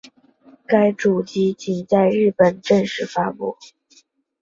[0.65, 3.55] 该主机仅在日本正式发布。